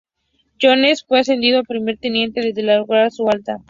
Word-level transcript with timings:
Jones 0.59 1.03
fue 1.07 1.19
ascendido 1.19 1.59
a 1.59 1.63
primer 1.63 1.95
teniente 1.99 2.39
antes 2.39 2.55
de 2.55 2.63
lograr 2.63 3.11
su 3.11 3.29
alta. 3.29 3.59